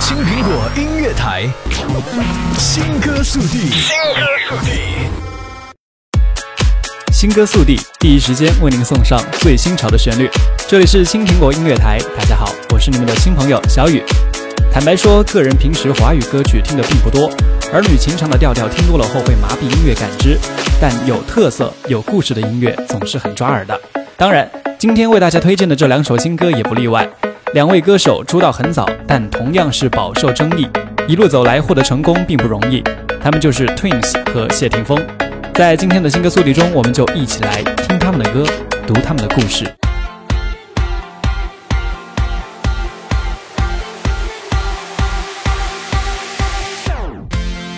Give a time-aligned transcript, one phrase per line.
[0.00, 1.48] 青苹果音乐台，
[2.58, 3.70] 新歌速递。
[3.70, 4.72] 新歌速递。
[7.12, 10.28] 新歌速递，第一时间为您送上最新潮的旋律。
[10.66, 14.02] 这里是青苹果音乐台，大家好，我是你们的新朋友小雨。
[14.72, 17.30] 坦白说，个人平时华语歌曲听的并不多，
[17.72, 20.36] 儿女情长的调调听多了后会麻痹音乐感知，
[20.80, 23.80] 但有特色、有故事的音乐总是很抓耳的。
[24.16, 27.08] 当然，今天为大家推荐的这两首新歌也不例外。
[27.54, 30.66] 两位歌手出道很早，但同样是饱受争议。
[31.06, 32.82] 一路走来获得成功并不容易，
[33.22, 35.00] 他们就是 Twins 和谢霆锋。
[35.54, 38.44] 在今天的新歌速递中，我们就一起来听他们的歌，
[38.88, 39.64] 读他们的故事。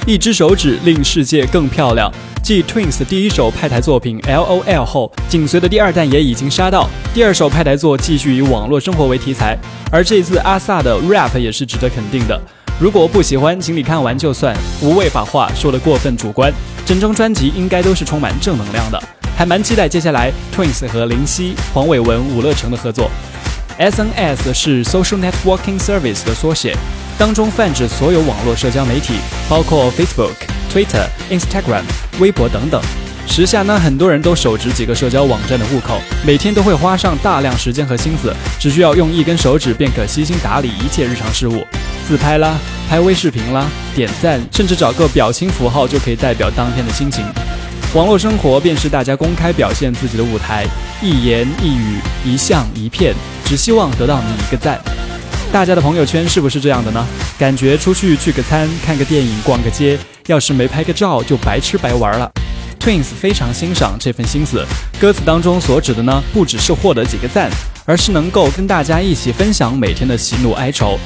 [0.07, 2.11] 一只手指令世界更漂亮。
[2.47, 6.89] 继 Twins 第一首派台作品 LOL 后，紧随的第二弹也已经杀到。
[7.13, 9.59] 第二首派台作继续以网络生活为题材，
[9.91, 12.41] 而这次阿 sa 的 rap 也是值得肯定的。
[12.79, 16.53] 如果不喜欢，请你看完就算，无谓把话说得过分主观。
[16.87, 19.03] 整张专辑应该都是充满正能量的，
[19.37, 23.11] 还蛮期待接下来 Twins 和林夕、黄伟文、伍乐成的合作。
[23.77, 26.77] SNS 是 Social Networking Service 的缩写，
[27.19, 29.15] 当中泛指所有网络社交媒体，
[29.49, 30.35] 包括 Facebook。
[30.69, 31.85] Twitter、Instagram、
[32.19, 32.79] 微博等等，
[33.27, 41.65] 时下呢，很多人都手持几个社交网站的户口，每天都会花上大量时间和心思，只需要用一根手指便可悉心打理一切日常事务，
[42.07, 42.59] 自拍啦、
[42.91, 47.25] 拍微视频啦、点赞，甚至找个表情符号就可以代表当天的心情。
[47.95, 50.67] 网络生活便是大家公开表现自己的舞台，
[51.01, 53.15] 一言一语、一相一片，
[53.47, 54.79] 只希望得到你一个赞。
[55.57, 57.03] 大家的朋友圈是不是这样的呢？
[57.39, 59.99] 感觉出去聚个餐、看个电影、逛个街。
[60.27, 62.31] 要是没拍个照，就白吃白玩了。
[62.79, 64.63] Twins 非常欣赏这份心思，
[65.01, 67.51] 歌词当中所指的呢，不只是获得几个赞，
[67.87, 70.99] 而是能够跟大家一起分享每天的喜怒哀愁。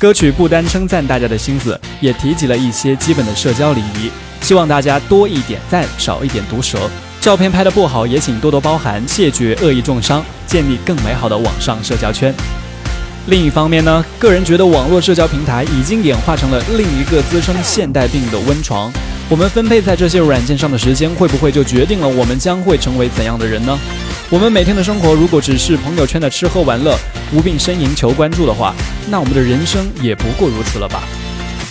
[0.00, 6.90] 歌曲不单称赞大家的心思，也提及了一些基本的社交礼仪，希望大家多一点赞，少一点毒舌。
[7.20, 12.34] 照片拍的不好，也请多多包涵，谢绝恶意重伤，建立更美好的网上社交圈。
[13.26, 18.92] 另一方面呢，个人觉得网络社交平台已经演化成了另一个滋生现代病的温床。
[19.28, 23.78] 我们分配在这些软件上的时间，会不会就决定了我们将会成为怎样的人呢？
[24.28, 26.98] 我们每天的生活如果只是朋友圈的吃喝玩乐、
[27.32, 28.74] 无病呻吟求关注的话，
[29.08, 31.04] 那我们的人生也不过如此了吧？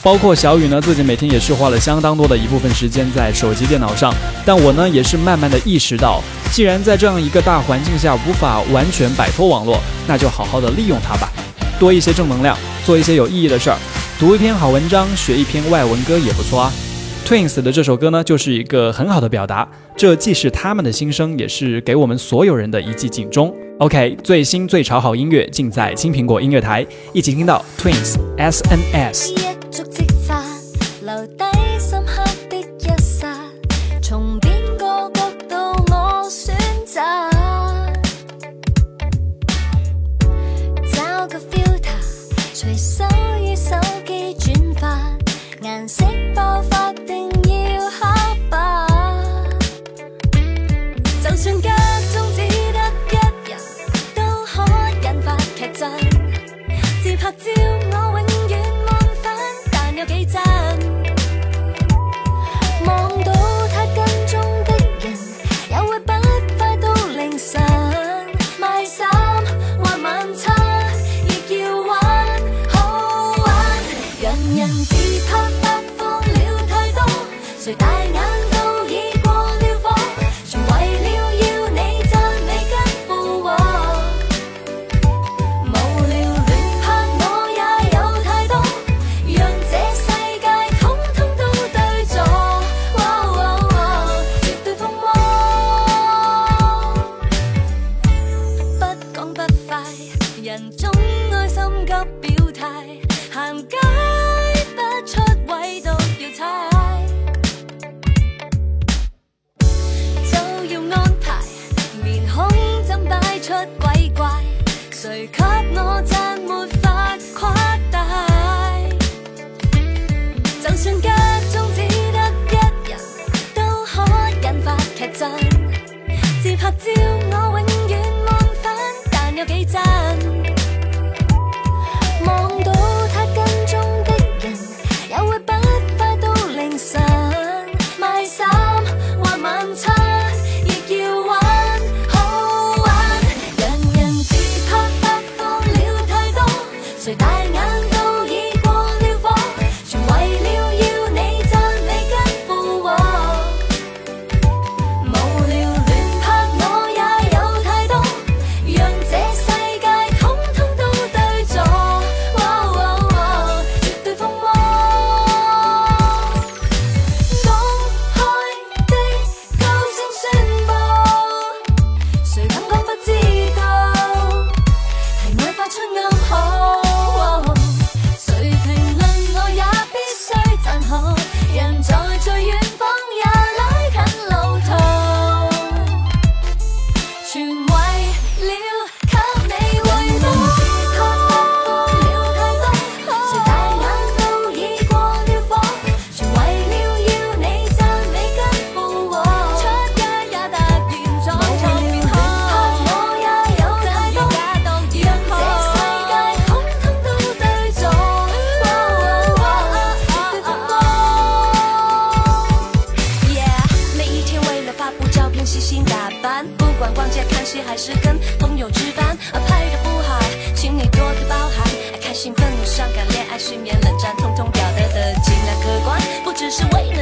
[0.03, 4.11] 包括小雨呢，自己每天也是花了相当多的一部分时间在手机、电脑上。
[4.43, 11.31] 但我呢，也是慢慢的意识到，既然在这样一个大环境下无法完全摆脱网络，那就好好的利用它吧。
[11.79, 13.77] 多一些正能量，做一些有意义的事儿，
[14.19, 16.71] 读一篇好文章，学一篇外文歌也不错啊。
[17.23, 23.53] Twins 的这首歌呢，就是一个很好的表达，这既是他们的心声，也是给我们所有人的一记警钟。
[23.77, 29.60] OK，最新最潮好音乐尽在青苹果音乐台，一起听到 Twins SNS。
[77.75, 78.50] 大眼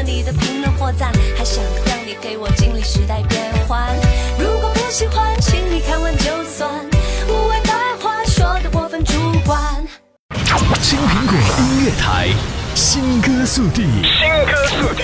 [0.09, 3.95] 你的评论或赞，还想让你给我经历时代变换。
[4.39, 6.67] 如果不喜欢，请你看完就算。
[7.27, 7.71] 无谓白
[8.01, 9.13] 话说的过分主
[9.45, 9.61] 观。
[10.81, 12.27] 青苹果音乐台，
[12.73, 15.03] 新歌速递，新歌速递。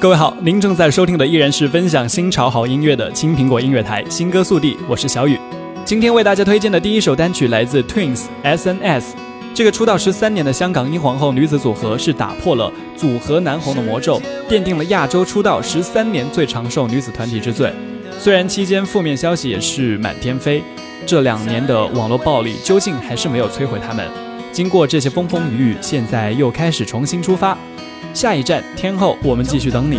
[0.00, 5.38] 各位好，您正在收听的依然是分享新潮好音乐的青苹果音乐台新歌速递，我是小雨。
[5.84, 9.27] 今天为大家推荐的第一首单曲来自 Twins SNS。
[9.54, 17.72] 这个出道十三年的香港英皇后女子组合是打破了组合难红的魔咒，奠定了亚洲出道十三年最长寿女子团体之最。
[18.20, 20.62] 虽然期间负面消息也是满天飞，
[21.04, 24.08] 这两年的网络暴力究竟还是没有摧毁他们。
[24.52, 27.58] 经过这些风风雨雨，现在又开始重新出发。
[28.14, 29.98] 下一站天后，我们继续等你。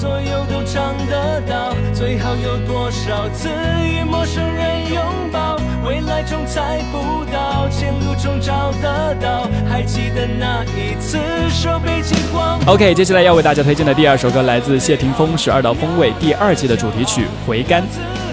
[0.00, 3.48] 所有都尝得到，最好有多少次
[3.82, 5.02] 与陌生人拥
[5.32, 5.56] 抱？
[5.84, 9.48] 未来中猜不到，前路中找得到。
[9.68, 11.18] 还记得那一次
[11.48, 12.60] 手背金光。
[12.66, 17.82] OK，接下来要为大家推荐的第二首歌来自谢霆锋《十二道锋味》第二季的主题曲《回甘》。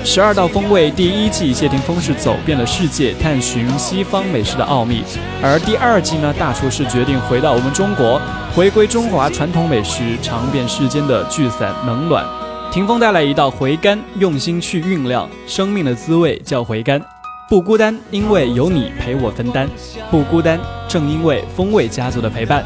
[0.05, 5.01] 十二道风味第一季，谢霆锋是走遍了世界，探寻西方美食的奥秘；
[5.41, 8.21] 而第二季呢，大厨是决定回到我们中国，
[8.53, 12.23] 回归中华传统美食，尝遍世间的聚散冷暖。
[12.71, 17.01] 霆锋带来一道回甘，用心去酝酿生命的滋味，叫回甘。
[17.49, 19.67] 不孤单，因为有你陪我分担；
[20.11, 22.63] 不孤单，正因为风味家族的陪伴。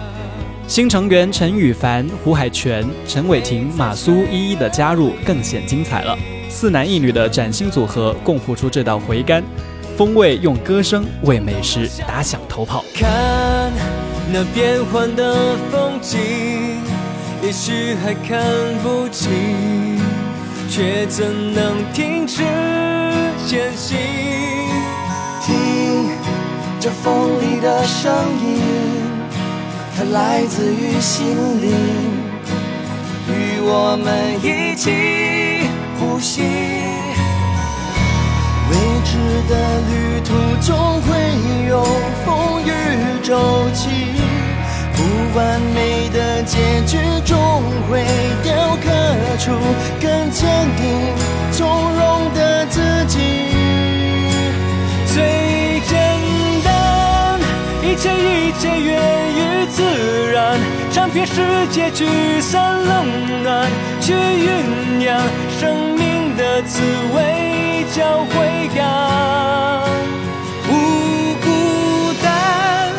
[0.68, 6.18] 新成员陈羽凡、胡海泉、陈伟霆、马苏一一的加入，更显精彩了。
[6.50, 9.44] 四男一女的崭新组合，共付出这道回甘，
[9.96, 12.84] 风味用歌声为美食打响头炮。
[12.94, 13.72] 看
[14.34, 16.20] 那变幻的风景，
[17.44, 18.44] 也许还看
[18.84, 19.30] 不清，
[20.70, 22.44] 却怎能停止
[23.48, 23.98] 前行？
[25.42, 26.10] 听
[26.80, 28.12] 这风里的声
[28.44, 28.60] 音，
[29.96, 31.28] 它来自于心
[31.62, 31.72] 灵，
[33.28, 35.59] 与我们一起。
[36.20, 36.42] 呼吸，
[38.70, 38.76] 未
[39.06, 39.18] 知
[39.48, 39.56] 的
[39.88, 41.16] 旅途总会
[41.70, 41.82] 有
[42.26, 42.70] 风雨
[43.24, 43.88] 骤起，
[44.98, 45.00] 不
[45.34, 48.04] 完美的结局终会
[48.44, 48.52] 雕
[48.84, 48.92] 刻
[49.40, 49.52] 出
[50.02, 50.84] 更坚定
[51.54, 53.20] 从容的自己。
[55.14, 55.98] 最简
[56.66, 57.40] 单，
[57.82, 59.00] 一切一切源
[59.38, 59.84] 于自
[60.34, 60.60] 然，
[60.92, 62.06] 尝遍世界聚
[62.42, 63.70] 散冷暖，
[64.02, 65.18] 去酝酿
[65.58, 65.89] 生。
[66.62, 66.82] 滋
[67.16, 69.82] 味叫回甘，
[70.68, 70.74] 不
[71.42, 72.92] 孤单，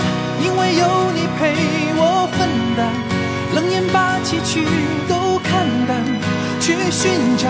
[0.43, 1.55] 因为有你陪
[1.97, 2.93] 我分担。
[3.55, 4.65] 冷眼把崎岖
[5.09, 6.05] 都看淡，
[6.61, 7.49] 去寻找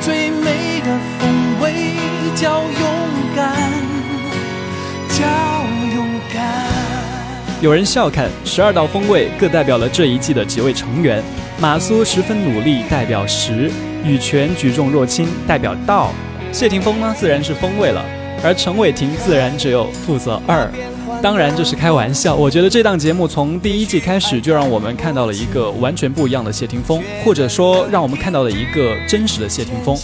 [0.00, 1.92] 最美的风味
[2.34, 2.70] 叫勇
[3.36, 3.54] 敢，
[5.10, 5.24] 叫
[5.94, 6.42] 勇敢。
[7.60, 11.22] 有人笑看十二道风味各代表了这一季的几位成员。
[11.58, 13.70] 马苏十分努力，代表十。
[14.06, 16.12] 羽泉举重若轻，代表道；
[16.52, 18.02] 谢霆锋呢，自然是风味了；
[18.42, 20.70] 而陈伟霆自然只有负责二。
[21.20, 22.36] 当然这是开玩笑。
[22.36, 29.98] 我觉得这档节目从第一季开始就让我们看到了一个完全不一样的谢霆锋，或者说让我们看到了一个真实的谢霆锋，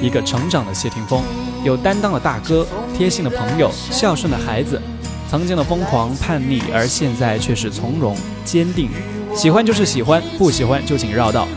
[0.00, 1.20] 一个成长的谢霆锋，
[1.64, 2.64] 有担当的大哥，
[2.96, 4.80] 贴心的朋友，孝顺的孩子，
[5.28, 8.88] 曾经的疯狂叛逆，而现在却是从容坚定。
[9.34, 11.48] 喜欢就是喜欢，不喜欢就请绕道。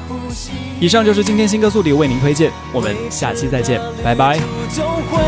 [0.81, 4.39] 以上就是今天新歌速递为您推荐，我们下期再见，拜拜。
[4.73, 5.21] 总会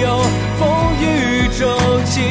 [0.00, 0.22] 有
[0.56, 0.70] 风
[1.02, 1.66] 雨骤
[2.04, 2.22] 晴，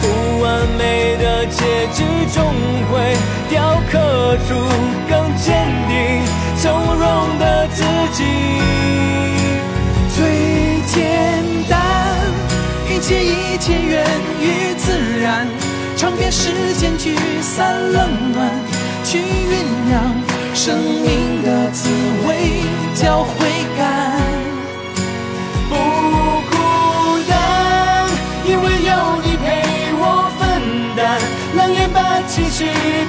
[0.00, 2.02] 不完美的结局
[2.34, 2.44] 终
[2.90, 3.14] 会
[3.48, 4.56] 雕刻出
[5.08, 5.54] 更坚
[5.86, 6.20] 定
[6.60, 6.68] 从
[6.98, 8.24] 容的自己。
[10.16, 11.78] 最简单，
[12.90, 14.04] 一切一切源
[14.40, 15.46] 于自然，
[15.96, 18.50] 尝遍世间聚散冷暖，
[19.04, 20.27] 去酝酿。
[20.58, 21.88] 生命的滋
[22.26, 23.46] 味叫回
[23.78, 24.20] 甘，
[25.68, 25.76] 不
[26.50, 26.56] 孤
[27.28, 28.08] 单，
[28.44, 29.62] 因为有你陪
[29.94, 30.42] 我分
[30.96, 31.20] 担。
[31.54, 32.66] 冷眼把崎岖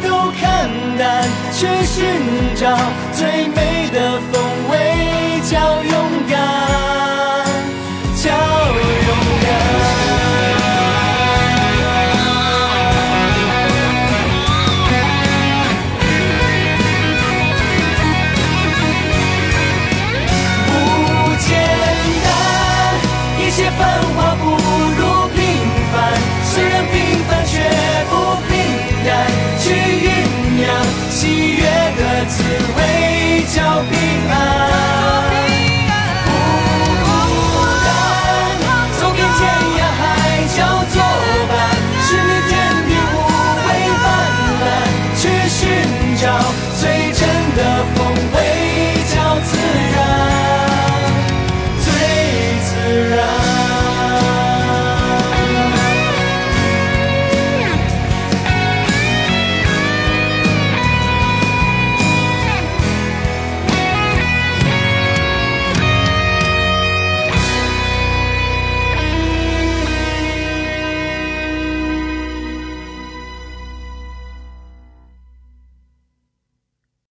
[0.07, 2.05] 都看淡，去寻
[2.55, 2.77] 找
[3.13, 4.39] 最美的风
[4.69, 5.95] 味叫勇
[6.29, 6.78] 敢。